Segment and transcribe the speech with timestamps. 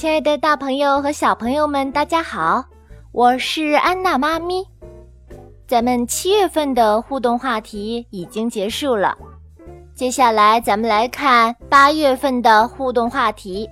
[0.00, 2.64] 亲爱的，大朋友和小朋友们，大家好，
[3.12, 4.66] 我是安娜妈咪。
[5.68, 9.14] 咱们七月份的互动话题已经结束了，
[9.94, 13.68] 接下来咱们来看八月份的互动话题。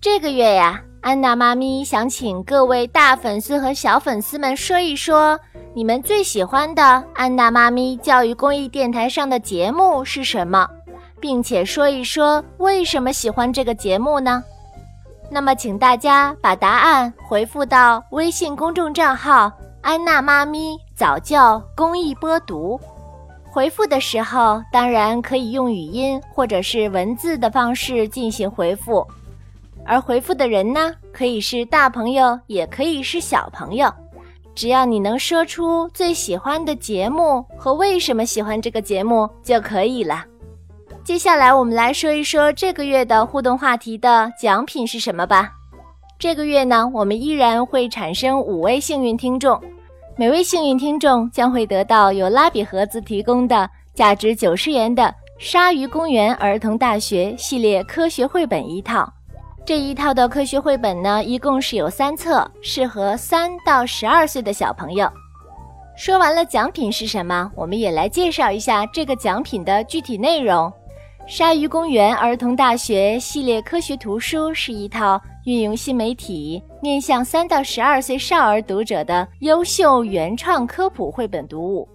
[0.00, 5.36] 这个月呀，安娜妈咪想请各位大粉丝和小粉丝们说一说，
[5.74, 10.68] 你们最喜欢的安娜妈咪教育公益电台上的节目是什么，
[11.18, 14.40] 并且说一说为什么喜欢这个节目呢？
[15.28, 19.52] 那么，请大家把答案回复到微信公众账号
[19.82, 22.80] “安娜妈咪早教公益播读”。
[23.50, 29.06] 回复的时候，当然可以用语音或者是文字的方式进行回复。
[29.84, 33.92] 而回复的人呢，可以是大朋友，也可以是小朋友，
[34.54, 40.24] 只要你能说出最喜欢的节目和为什么喜欢这个节目就可以了。
[41.06, 45.52] 接下来我们来说一说这个月的互动话题的奖品是什么吧。
[46.18, 49.56] 这个月呢，我们依然会产生五位幸运听众，
[50.16, 55.04] 每位幸运听众将会得到由拉比盒子提供的价值九十元的
[55.38, 59.08] 《鲨鱼公园儿童大学》系列科学绘本一套。
[59.64, 65.08] 这一套的科学绘本呢，一共是有三册，适合三到十二岁的小朋友。
[65.96, 70.72] 说完了奖品是什么，我们也来介绍一下这个奖品的具体内容。
[71.26, 81.88] 鲨鱼公园儿童大学系列科学图书是一套运用新媒体、面向三到十二岁少儿读者的优秀原创科普绘本读物，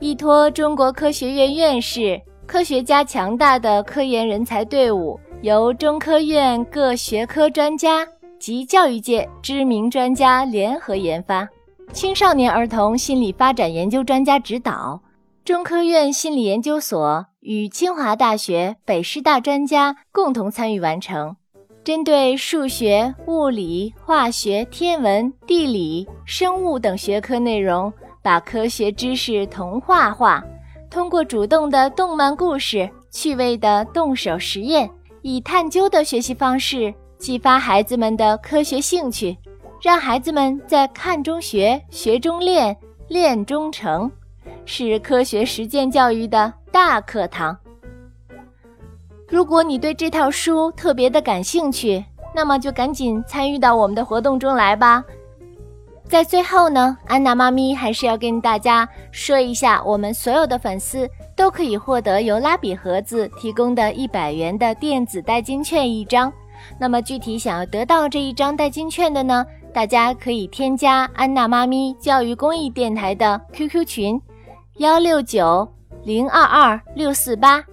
[0.00, 8.04] 依托中国科学院院士、科学家强大的科研人才队伍，由中科院各学科专家
[8.40, 11.48] 及教育界知名专家联合研发，
[11.92, 15.00] 青少年儿童心理发展研究专家指导，
[15.44, 17.26] 中科院心理研究所。
[17.40, 21.36] 与清华大学、北师大专家共同参与完成，
[21.84, 27.92] 针对数学、物理、化学、天文、地理、生物等学科内容，
[28.22, 30.42] 把科学知识童话化，
[30.90, 39.36] 通过主动的动漫故事、趣味的动手实验，以探究的学习方式激发孩子们的科学兴趣，
[39.82, 42.74] 让孩子们在看中学、学中练、
[43.08, 44.10] 练中成。
[44.64, 47.56] 是科学实践教育的大课堂。
[49.28, 52.04] 如果你对这套书特别的感兴趣，
[52.34, 55.04] 那么就赶紧参与到我们的活动中来吧。
[56.06, 66.32] 在最后呢，安娜妈咪还是要跟大家说一下，我们所有的粉丝都可以获得由拉比盒子提供的一百元的电子代金券一张。
[66.78, 74.20] 那么具体想要得到这一张代金券的呢，大家可以添加安娜妈咪教育公益电台的 QQ 群。
[74.78, 77.64] 幺六九零二二六四八，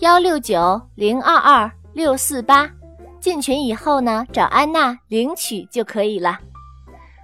[0.00, 2.70] 幺六九零二二六四八，
[3.18, 6.38] 进群以后呢，找安娜领取就可以了。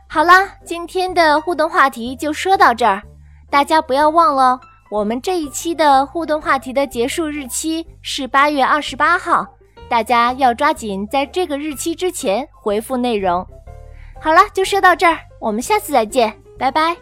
[0.09, 3.03] 好啦，今天的互动话题就说到这儿，
[3.50, 4.59] 大家不要忘了，
[4.91, 9.47] 我们这一期的互动话题的结束日期是八月二十八号，
[9.91, 13.47] 大家要抓紧在这个日期之前回复内容。
[14.22, 16.97] 好了，就说到这儿，我们下次再见，拜拜。